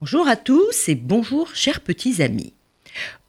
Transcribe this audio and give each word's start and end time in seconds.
Bonjour 0.00 0.28
à 0.28 0.36
tous 0.36 0.88
et 0.88 0.94
bonjour 0.94 1.54
chers 1.54 1.80
petits 1.80 2.20
amis. 2.22 2.52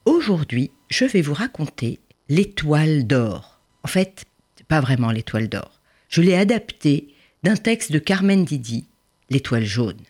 Aujourd'hui, 0.04 0.70
je 0.90 1.06
vais 1.06 1.22
vous 1.22 1.34
raconter 1.34 2.00
l'étoile 2.28 3.08
d'or. 3.08 3.60
En 3.84 3.88
fait, 3.88 4.26
pas 4.68 4.82
vraiment 4.82 5.12
l'étoile 5.12 5.48
d'or. 5.48 5.80
Je 6.10 6.22
l'ai 6.22 6.36
adaptée 6.36 7.08
d'un 7.44 7.56
texte 7.56 7.92
de 7.92 8.00
Carmen 8.00 8.44
Didi, 8.44 8.86
L'étoile 9.30 9.66
jaune. 9.66 10.02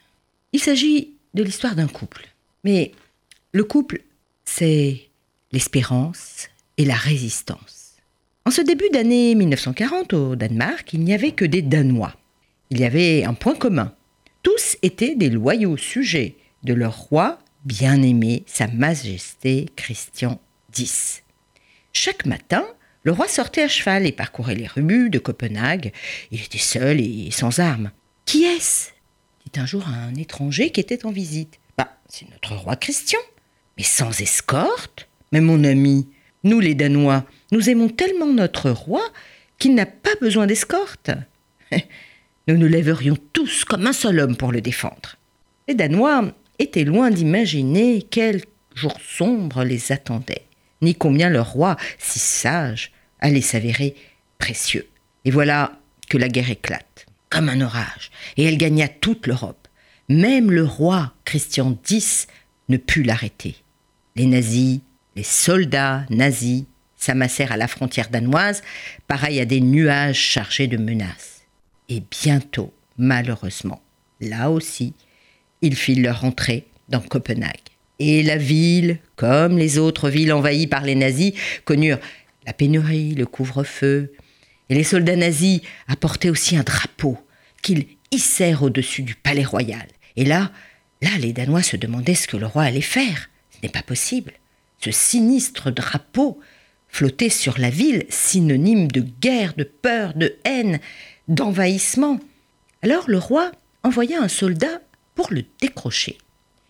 Il 0.51 0.59
s'agit 0.59 1.13
de 1.33 1.43
l'histoire 1.43 1.75
d'un 1.75 1.87
couple. 1.87 2.27
Mais 2.63 2.91
le 3.51 3.63
couple, 3.63 4.01
c'est 4.45 5.09
l'espérance 5.51 6.47
et 6.77 6.85
la 6.85 6.95
résistance. 6.95 7.97
En 8.45 8.51
ce 8.51 8.61
début 8.61 8.89
d'année 8.89 9.35
1940 9.35 10.13
au 10.13 10.35
Danemark, 10.35 10.91
il 10.93 11.01
n'y 11.01 11.13
avait 11.13 11.33
que 11.33 11.45
des 11.45 11.61
Danois. 11.61 12.15
Il 12.69 12.79
y 12.79 12.85
avait 12.85 13.23
un 13.23 13.33
point 13.33 13.55
commun. 13.55 13.93
Tous 14.47 14.77
étaient 14.81 15.15
des 15.15 15.29
loyaux 15.29 15.75
sujets 15.75 16.37
de 16.63 16.73
leur 16.73 16.97
roi 16.97 17.37
bien-aimé, 17.65 18.45
Sa 18.47 18.67
Majesté 18.67 19.65
Christian 19.75 20.39
X. 20.73 21.21
Chaque 21.91 22.25
matin, 22.25 22.65
le 23.03 23.11
roi 23.11 23.27
sortait 23.27 23.63
à 23.63 23.67
cheval 23.67 24.07
et 24.07 24.13
parcourait 24.13 24.55
les 24.55 24.67
rues 24.67 25.09
de 25.09 25.19
Copenhague. 25.19 25.91
Il 26.31 26.41
était 26.41 26.59
seul 26.59 27.01
et 27.01 27.29
sans 27.29 27.59
armes. 27.59 27.91
Qui 28.23 28.45
est-ce? 28.45 28.91
dit 29.51 29.59
un 29.59 29.65
jour 29.65 29.85
un 29.85 30.15
étranger 30.15 30.69
qui 30.69 30.79
était 30.79 31.05
en 31.05 31.11
visite. 31.11 31.59
Bah, 31.77 31.97
c'est 32.07 32.29
notre 32.31 32.55
roi 32.55 32.77
Christian. 32.77 33.19
Mais 33.75 33.83
sans 33.83 34.21
escorte 34.21 35.09
Mais 35.33 35.41
mon 35.41 35.65
ami, 35.65 36.07
nous 36.45 36.61
les 36.61 36.73
Danois, 36.73 37.25
nous 37.51 37.69
aimons 37.69 37.89
tellement 37.89 38.31
notre 38.31 38.69
roi 38.69 39.03
qu'il 39.59 39.75
n'a 39.75 39.85
pas 39.85 40.15
besoin 40.21 40.47
d'escorte. 40.47 41.11
Nous 42.47 42.57
nous 42.57 42.67
lèverions 42.67 43.17
tous 43.33 43.65
comme 43.65 43.87
un 43.87 43.93
seul 43.93 44.19
homme 44.19 44.37
pour 44.37 44.51
le 44.51 44.61
défendre. 44.61 45.17
Les 45.67 45.75
Danois 45.75 46.31
étaient 46.59 46.85
loin 46.85 47.11
d'imaginer 47.11 48.01
quel 48.09 48.41
jour 48.73 48.97
sombre 49.01 49.65
les 49.65 49.91
attendait, 49.91 50.45
ni 50.81 50.95
combien 50.95 51.29
leur 51.29 51.51
roi, 51.51 51.75
si 51.97 52.19
sage, 52.19 52.91
allait 53.19 53.41
s'avérer 53.41 53.95
précieux. 54.37 54.87
Et 55.25 55.31
voilà 55.31 55.79
que 56.09 56.17
la 56.17 56.29
guerre 56.29 56.49
éclate, 56.49 57.05
comme 57.29 57.49
un 57.49 57.59
orage, 57.59 58.11
et 58.37 58.45
elle 58.45 58.57
gagna 58.57 58.87
toute 58.87 59.27
l'Europe. 59.27 59.67
Même 60.07 60.51
le 60.51 60.63
roi 60.63 61.13
Christian 61.25 61.77
X 61.89 62.27
ne 62.69 62.77
put 62.77 63.03
l'arrêter. 63.03 63.55
Les 64.15 64.25
nazis, 64.25 64.79
les 65.17 65.23
soldats 65.23 66.05
nazis 66.09 66.63
s'amassèrent 66.95 67.51
à 67.51 67.57
la 67.57 67.67
frontière 67.67 68.09
danoise, 68.09 68.63
pareil 69.07 69.41
à 69.41 69.45
des 69.45 69.59
nuages 69.59 70.17
chargés 70.17 70.67
de 70.67 70.77
menaces. 70.77 71.36
Et 71.89 72.01
bientôt, 72.23 72.73
malheureusement, 72.97 73.81
là 74.19 74.51
aussi, 74.51 74.93
ils 75.61 75.75
firent 75.75 76.03
leur 76.03 76.25
entrée 76.25 76.67
dans 76.89 76.99
Copenhague. 76.99 77.55
Et 77.99 78.23
la 78.23 78.37
ville, 78.37 78.99
comme 79.15 79.57
les 79.57 79.77
autres 79.77 80.09
villes 80.09 80.33
envahies 80.33 80.67
par 80.67 80.83
les 80.83 80.95
nazis, 80.95 81.33
connurent 81.65 81.99
la 82.45 82.53
pénurie, 82.53 83.15
le 83.15 83.25
couvre-feu. 83.25 84.13
Et 84.69 84.75
les 84.75 84.83
soldats 84.83 85.15
nazis 85.15 85.61
apportaient 85.87 86.29
aussi 86.29 86.57
un 86.57 86.63
drapeau 86.63 87.17
qu'ils 87.61 87.87
hissèrent 88.11 88.63
au-dessus 88.63 89.01
du 89.01 89.15
palais 89.15 89.43
royal. 89.43 89.87
Et 90.15 90.25
là, 90.25 90.51
là, 91.01 91.09
les 91.19 91.33
Danois 91.33 91.63
se 91.63 91.77
demandaient 91.77 92.15
ce 92.15 92.27
que 92.27 92.37
le 92.37 92.45
roi 92.45 92.63
allait 92.63 92.81
faire. 92.81 93.29
Ce 93.51 93.57
n'est 93.63 93.71
pas 93.71 93.81
possible. 93.81 94.33
Ce 94.79 94.91
sinistre 94.91 95.71
drapeau 95.71 96.39
flottait 96.89 97.29
sur 97.29 97.59
la 97.59 97.69
ville, 97.69 98.05
synonyme 98.09 98.89
de 98.89 99.01
guerre, 99.01 99.53
de 99.55 99.63
peur, 99.63 100.13
de 100.13 100.35
haine, 100.45 100.79
d'envahissement. 101.27 102.19
Alors 102.81 103.09
le 103.09 103.17
roi 103.17 103.51
envoya 103.83 104.21
un 104.21 104.27
soldat 104.27 104.81
pour 105.15 105.31
le 105.31 105.43
décrocher. 105.61 106.17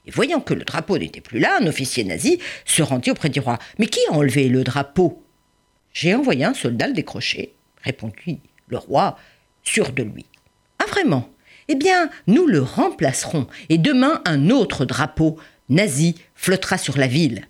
Et 0.06 0.12
voyant 0.12 0.40
que 0.40 0.54
le 0.54 0.64
drapeau 0.64 0.98
n'était 0.98 1.22
plus 1.22 1.40
là, 1.40 1.58
un 1.60 1.68
officier 1.68 2.04
nazi 2.04 2.40
se 2.66 2.82
rendit 2.82 3.12
auprès 3.12 3.30
du 3.30 3.40
roi. 3.40 3.60
Mais 3.78 3.88
qui 3.88 4.00
a 4.10 4.14
enlevé 4.14 4.48
le 4.48 4.64
drapeau? 4.64 5.22
J'ai 5.94 6.16
envoyé 6.16 6.46
un 6.46 6.54
soldat 6.54 6.88
le 6.88 6.94
décrocher, 6.94 7.54
répondit 7.82 8.40
le 8.68 8.78
roi, 8.78 9.18
sûr 9.64 9.92
de 9.92 10.04
lui. 10.04 10.26
Ah 10.80 10.86
vraiment? 10.86 11.30
Eh 11.68 11.76
bien, 11.76 12.10
nous 12.28 12.48
le 12.48 12.62
remplacerons, 12.62 13.48
et 13.68 13.78
demain 13.78 14.22
un 14.26 14.50
autre 14.50 14.86
drapeau 14.86 15.38
nazi 15.68 16.16
flottera 16.36 16.78
sur 16.78 16.98
la 16.98 17.08
ville. 17.08 17.46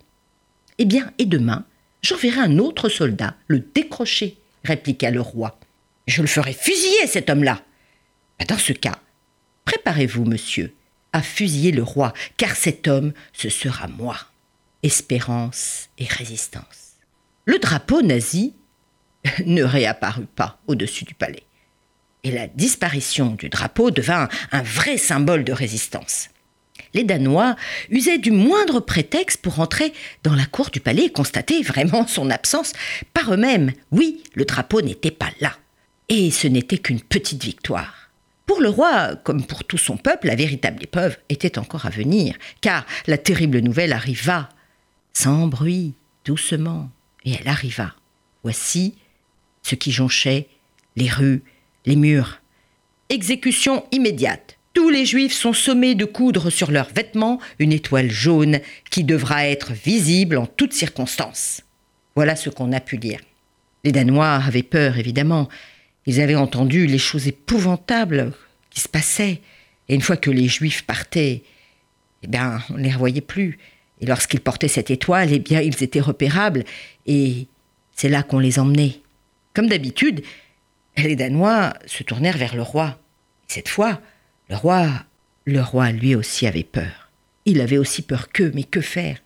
Eh 0.80 0.86
bien, 0.86 1.12
et 1.20 1.26
demain, 1.26 1.66
j'enverrai 2.02 2.40
un 2.40 2.58
autre 2.58 2.90
soldat 2.90 3.36
le 3.48 3.60
décrocher, 3.60 4.38
répliqua 4.64 5.12
le 5.12 5.22
roi. 5.22 5.60
Je 6.08 6.22
le 6.22 6.28
ferai 6.28 6.54
fusiller, 6.54 7.06
cet 7.08 7.30
homme-là. 7.30 7.62
Dans 8.48 8.58
ce 8.58 8.74
cas, 8.74 9.00
préparez-vous, 9.66 10.24
monsieur, 10.26 10.74
à 11.12 11.22
fusiller 11.22 11.72
le 11.72 11.84
roi, 11.84 12.14
car 12.38 12.56
cet 12.56 12.88
homme, 12.88 13.14
ce 13.34 13.50
sera 13.50 13.88
moi. 13.88 14.18
Espérance 14.84 15.90
et 15.98 16.06
résistance. 16.06 16.94
Le 17.46 17.60
drapeau 17.60 18.02
nazi 18.02 18.54
ne 19.46 19.64
réapparut 19.64 20.28
pas 20.28 20.60
au-dessus 20.68 21.04
du 21.04 21.14
palais. 21.14 21.44
Et 22.24 22.32
la 22.32 22.48
disparition 22.48 23.32
du 23.32 23.50
drapeau 23.50 23.92
devint 23.92 24.30
un 24.52 24.62
vrai 24.62 24.98
symbole 24.98 25.44
de 25.44 25.54
résistance. 25.54 26.30
Les 26.94 27.04
Danois 27.04 27.56
usaient 27.90 28.18
du 28.18 28.32
moindre 28.32 28.80
prétexte 28.80 29.42
pour 29.42 29.60
entrer 29.60 29.94
dans 30.24 30.36
la 30.36 30.46
cour 30.46 30.70
du 30.70 30.80
palais 30.80 31.06
et 31.06 31.12
constater 31.12 31.62
vraiment 31.62 32.08
son 32.08 32.30
absence 32.30 32.74
par 33.14 33.34
eux-mêmes. 33.34 33.72
Oui, 33.92 34.24
le 34.36 34.46
drapeau 34.46 34.82
n'était 34.82 35.12
pas 35.12 35.32
là. 35.42 35.54
Et 36.10 36.32
ce 36.32 36.48
n'était 36.48 36.78
qu'une 36.78 37.02
petite 37.02 37.44
victoire. 37.44 38.10
Pour 38.46 38.62
le 38.62 38.70
roi, 38.70 39.18
comme 39.18 39.46
pour 39.46 39.66
tout 39.66 39.78
son 39.78 39.98
peuple, 39.98 40.28
la 40.28 40.36
véritable 40.36 40.84
épreuve 40.84 41.18
était 41.28 41.60
encore 41.60 41.86
à 41.86 41.90
venir, 41.90 42.38
car 42.62 42.86
la 43.08 43.18
terrible 43.18 43.60
nouvelle 43.60 43.92
arriva, 43.92 44.48
sans 45.12 45.48
bruit, 45.48 45.94
doucement, 46.24 46.90
et 47.26 47.34
elle 47.34 47.48
arriva. 47.50 47.94
Voici 48.44 48.96
ce 49.64 49.76
qui 49.76 49.92
jonchait 49.92 50.48
les 50.96 51.10
rues, 51.10 51.44
les 51.86 51.98
murs. 51.98 52.40
Exécution 53.10 53.86
immédiate. 53.92 54.58
Tous 54.74 54.90
les 54.90 55.06
Juifs 55.06 55.34
sont 55.34 55.54
sommés 55.54 55.96
de 55.96 56.06
coudre 56.06 56.50
sur 56.50 56.72
leurs 56.72 56.94
vêtements 56.94 57.42
une 57.60 57.74
étoile 57.74 58.12
jaune 58.12 58.60
qui 58.92 59.04
devra 59.04 59.48
être 59.48 59.74
visible 59.74 60.38
en 60.38 60.46
toutes 60.46 60.74
circonstances. 60.74 61.64
Voilà 62.16 62.38
ce 62.38 62.50
qu'on 62.50 62.72
a 62.72 62.80
pu 62.80 62.96
lire. 62.96 63.20
Les 63.84 63.92
Danois 63.92 64.36
avaient 64.36 64.64
peur, 64.64 64.98
évidemment, 64.98 65.50
ils 66.08 66.22
avaient 66.22 66.36
entendu 66.36 66.88
les 66.88 66.98
choses 66.98 67.28
épouvantables 67.28 68.32
qui 68.70 68.80
se 68.80 68.88
passaient. 68.88 69.42
Et 69.90 69.94
une 69.94 70.02
fois 70.02 70.16
que 70.16 70.32
les 70.32 70.48
Juifs 70.48 70.84
partaient, 70.84 71.44
eh 72.24 72.28
bien, 72.28 72.64
on 72.70 72.76
ne 72.76 72.84
les 72.84 72.94
revoyait 72.94 73.22
plus. 73.22 73.60
Et 74.00 74.06
lorsqu'ils 74.06 74.40
portaient 74.40 74.70
cette 74.70 74.90
étoile, 74.90 75.34
eh 75.34 75.40
bien, 75.40 75.60
ils 75.60 75.84
étaient 75.84 76.00
repérables. 76.00 76.64
Et 77.06 77.48
c'est 77.94 78.08
là 78.08 78.24
qu'on 78.24 78.40
les 78.40 78.58
emmenait. 78.58 79.02
Comme 79.54 79.68
d'habitude, 79.68 80.24
les 80.96 81.18
Danois 81.18 81.74
se 81.86 82.04
tournèrent 82.04 82.38
vers 82.38 82.56
le 82.56 82.62
roi. 82.62 82.98
Cette 83.48 83.68
fois, 83.68 84.02
le 84.50 84.56
roi, 84.56 84.90
le 85.46 85.62
roi 85.62 85.92
lui 85.92 86.16
aussi 86.16 86.48
avait 86.48 86.64
peur. 86.64 87.12
Il 87.44 87.60
avait 87.60 87.78
aussi 87.78 88.02
peur 88.02 88.30
qu'eux, 88.30 88.52
mais 88.56 88.64
que 88.64 88.82
faire? 88.82 89.18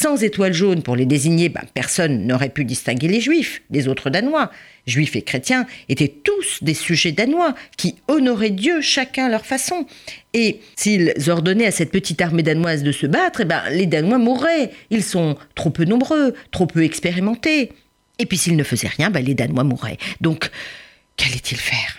Sans 0.00 0.22
étoile 0.22 0.52
jaune 0.52 0.84
pour 0.84 0.94
les 0.94 1.06
désigner, 1.06 1.48
ben, 1.48 1.64
personne 1.74 2.24
n'aurait 2.24 2.50
pu 2.50 2.64
distinguer 2.64 3.08
les 3.08 3.20
juifs 3.20 3.62
des 3.68 3.88
autres 3.88 4.10
Danois. 4.10 4.52
Juifs 4.86 5.16
et 5.16 5.22
chrétiens 5.22 5.66
étaient 5.88 6.06
tous 6.22 6.62
des 6.62 6.74
sujets 6.74 7.10
danois 7.10 7.56
qui 7.76 7.96
honoraient 8.06 8.50
Dieu 8.50 8.80
chacun 8.80 9.26
à 9.26 9.28
leur 9.28 9.44
façon. 9.44 9.86
Et 10.34 10.60
s'ils 10.76 11.12
ordonnaient 11.26 11.66
à 11.66 11.72
cette 11.72 11.90
petite 11.90 12.22
armée 12.22 12.44
danoise 12.44 12.84
de 12.84 12.92
se 12.92 13.08
battre, 13.08 13.40
eh 13.40 13.44
ben, 13.44 13.60
les 13.70 13.86
Danois 13.86 14.18
mourraient. 14.18 14.70
Ils 14.90 15.02
sont 15.02 15.36
trop 15.56 15.70
peu 15.70 15.84
nombreux, 15.84 16.32
trop 16.52 16.66
peu 16.66 16.84
expérimentés. 16.84 17.72
Et 18.20 18.26
puis 18.26 18.38
s'ils 18.38 18.56
ne 18.56 18.62
faisaient 18.62 18.86
rien, 18.86 19.10
ben, 19.10 19.24
les 19.24 19.34
Danois 19.34 19.64
mourraient. 19.64 19.98
Donc, 20.20 20.48
qu'allait-il 21.16 21.58
faire? 21.58 21.98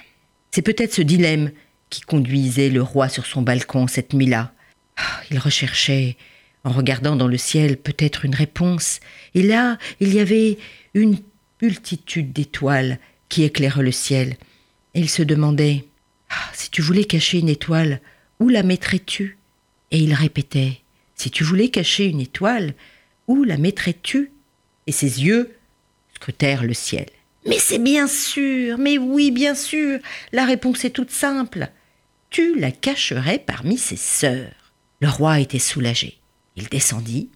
C'est 0.51 0.61
peut-être 0.61 0.93
ce 0.93 1.01
dilemme 1.01 1.51
qui 1.89 1.99
conduisait 1.99 2.69
le 2.69 2.81
roi 2.81 3.09
sur 3.09 3.25
son 3.25 3.41
balcon 3.41 3.87
cette 3.87 4.13
nuit-là. 4.13 4.53
Ah, 4.95 5.19
il 5.31 5.37
recherchait 5.37 6.15
en 6.63 6.71
regardant 6.71 7.15
dans 7.15 7.27
le 7.27 7.37
ciel 7.37 7.77
peut-être 7.77 8.25
une 8.25 8.35
réponse, 8.35 8.99
et 9.35 9.43
là 9.43 9.77
il 9.99 10.13
y 10.13 10.19
avait 10.19 10.57
une 10.93 11.17
multitude 11.61 12.33
d'étoiles 12.33 12.99
qui 13.29 13.43
éclairent 13.43 13.81
le 13.81 13.91
ciel, 13.91 14.37
et 14.93 14.99
il 14.99 15.09
se 15.09 15.23
demandait 15.23 15.85
ah, 16.29 16.51
Si 16.53 16.69
tu 16.69 16.81
voulais 16.81 17.05
cacher 17.05 17.39
une 17.39 17.49
étoile, 17.49 18.01
où 18.39 18.49
la 18.49 18.63
mettrais-tu? 18.63 19.37
Et 19.91 19.99
il 19.99 20.13
répétait 20.13 20.81
Si 21.15 21.29
tu 21.31 21.43
voulais 21.43 21.69
cacher 21.69 22.05
une 22.05 22.21
étoile, 22.21 22.73
où 23.27 23.43
la 23.43 23.57
mettrais-tu? 23.57 24.31
Et 24.87 24.91
ses 24.91 25.23
yeux 25.23 25.55
scrutèrent 26.15 26.63
le 26.63 26.73
ciel. 26.73 27.05
Mais 27.45 27.59
c'est 27.59 27.79
bien 27.79 28.07
sûr, 28.07 28.77
mais 28.77 28.97
oui, 28.97 29.31
bien 29.31 29.55
sûr, 29.55 29.99
la 30.31 30.45
réponse 30.45 30.83
est 30.83 30.89
toute 30.89 31.11
simple. 31.11 31.69
Tu 32.29 32.59
la 32.59 32.71
cacherais 32.71 33.39
parmi 33.39 33.77
ses 33.77 33.95
sœurs. 33.95 34.73
Le 34.99 35.09
roi 35.09 35.39
était 35.39 35.59
soulagé. 35.59 36.17
Il 36.55 36.67
descendit, 36.67 37.29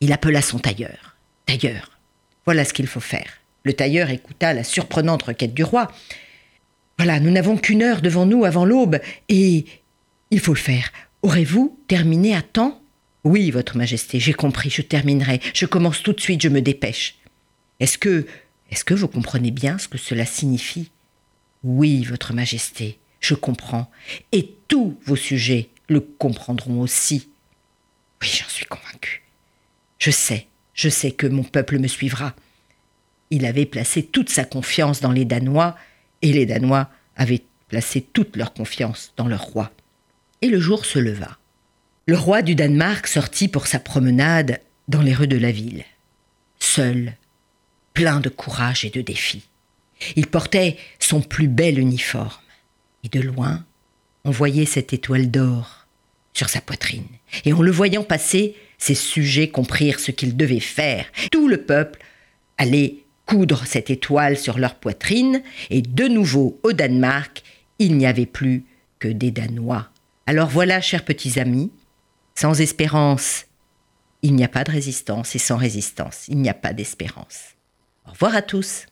il 0.00 0.12
appela 0.12 0.42
son 0.42 0.58
tailleur. 0.58 1.16
tailleur. 1.46 1.98
Voilà 2.44 2.64
ce 2.64 2.72
qu'il 2.72 2.86
faut 2.86 3.00
faire. 3.00 3.38
Le 3.64 3.72
tailleur 3.72 4.10
écouta 4.10 4.54
la 4.54 4.64
surprenante 4.64 5.24
requête 5.24 5.54
du 5.54 5.64
roi. 5.64 5.90
Voilà, 6.96 7.20
nous 7.20 7.30
n'avons 7.30 7.56
qu'une 7.56 7.82
heure 7.82 8.02
devant 8.02 8.26
nous 8.26 8.44
avant 8.44 8.64
l'aube, 8.64 9.00
et 9.28 9.66
il 10.30 10.40
faut 10.40 10.54
le 10.54 10.58
faire. 10.58 10.90
Aurez-vous 11.22 11.78
terminé 11.88 12.34
à 12.34 12.42
temps? 12.42 12.80
Oui, 13.24 13.50
Votre 13.50 13.76
Majesté, 13.76 14.20
j'ai 14.20 14.32
compris, 14.32 14.70
je 14.70 14.82
terminerai. 14.82 15.40
Je 15.54 15.66
commence 15.66 16.02
tout 16.02 16.12
de 16.12 16.20
suite, 16.20 16.42
je 16.42 16.48
me 16.48 16.62
dépêche. 16.62 17.18
Est-ce 17.80 17.98
que. 17.98 18.26
Est-ce 18.70 18.84
que 18.84 18.94
vous 18.94 19.08
comprenez 19.08 19.50
bien 19.50 19.78
ce 19.78 19.88
que 19.88 19.98
cela 19.98 20.26
signifie? 20.26 20.90
Oui, 21.64 22.04
Votre 22.04 22.32
Majesté, 22.32 22.98
je 23.20 23.34
comprends. 23.34 23.90
Et 24.32 24.54
tous 24.68 24.98
vos 25.04 25.16
sujets 25.16 25.70
le 25.88 26.00
comprendront 26.00 26.80
aussi. 26.80 27.28
Oui, 28.22 28.28
j'en 28.28 28.48
suis 28.48 28.66
convaincu. 28.66 29.22
Je 29.98 30.10
sais, 30.10 30.46
je 30.74 30.88
sais 30.88 31.12
que 31.12 31.26
mon 31.26 31.44
peuple 31.44 31.78
me 31.78 31.88
suivra. 31.88 32.34
Il 33.30 33.44
avait 33.44 33.66
placé 33.66 34.04
toute 34.04 34.30
sa 34.30 34.44
confiance 34.44 35.00
dans 35.00 35.12
les 35.12 35.24
Danois, 35.24 35.76
et 36.22 36.32
les 36.32 36.46
Danois 36.46 36.90
avaient 37.16 37.42
placé 37.68 38.00
toute 38.00 38.36
leur 38.36 38.52
confiance 38.54 39.12
dans 39.16 39.28
leur 39.28 39.42
roi. 39.42 39.72
Et 40.42 40.48
le 40.48 40.60
jour 40.60 40.84
se 40.84 40.98
leva. 40.98 41.38
Le 42.06 42.16
roi 42.16 42.42
du 42.42 42.54
Danemark 42.54 43.06
sortit 43.06 43.48
pour 43.48 43.66
sa 43.66 43.78
promenade 43.78 44.60
dans 44.88 45.02
les 45.02 45.12
rues 45.12 45.28
de 45.28 45.36
la 45.36 45.50
ville, 45.50 45.84
seul, 46.58 47.14
plein 47.92 48.20
de 48.20 48.30
courage 48.30 48.84
et 48.84 48.90
de 48.90 49.02
défis. 49.02 49.46
Il 50.16 50.26
portait 50.26 50.78
son 50.98 51.20
plus 51.20 51.48
bel 51.48 51.78
uniforme, 51.78 52.40
et 53.04 53.08
de 53.08 53.20
loin, 53.20 53.64
on 54.24 54.30
voyait 54.30 54.64
cette 54.64 54.92
étoile 54.92 55.30
d'or 55.30 55.77
sur 56.32 56.48
sa 56.48 56.60
poitrine. 56.60 57.06
Et 57.44 57.52
en 57.52 57.62
le 57.62 57.70
voyant 57.70 58.04
passer, 58.04 58.56
ses 58.78 58.94
sujets 58.94 59.48
comprirent 59.48 60.00
ce 60.00 60.10
qu'ils 60.10 60.36
devaient 60.36 60.60
faire. 60.60 61.06
Tout 61.30 61.48
le 61.48 61.58
peuple 61.58 62.00
allait 62.56 63.04
coudre 63.26 63.64
cette 63.66 63.90
étoile 63.90 64.38
sur 64.38 64.58
leur 64.58 64.76
poitrine, 64.76 65.42
et 65.68 65.82
de 65.82 66.08
nouveau 66.08 66.58
au 66.62 66.72
Danemark, 66.72 67.42
il 67.78 67.96
n'y 67.96 68.06
avait 68.06 68.26
plus 68.26 68.64
que 68.98 69.08
des 69.08 69.30
Danois. 69.30 69.88
Alors 70.26 70.48
voilà, 70.48 70.80
chers 70.80 71.04
petits 71.04 71.38
amis, 71.38 71.70
sans 72.34 72.60
espérance, 72.60 73.44
il 74.22 74.34
n'y 74.34 74.44
a 74.44 74.48
pas 74.48 74.64
de 74.64 74.70
résistance, 74.70 75.34
et 75.36 75.38
sans 75.38 75.56
résistance, 75.56 76.24
il 76.28 76.38
n'y 76.38 76.48
a 76.48 76.54
pas 76.54 76.72
d'espérance. 76.72 77.54
Au 78.06 78.12
revoir 78.12 78.34
à 78.34 78.42
tous. 78.42 78.86